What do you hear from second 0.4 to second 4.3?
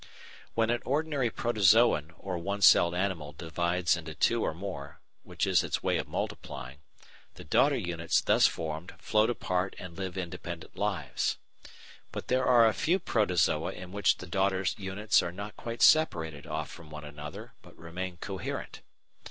When an ordinary Protozoon or one celled animal divides into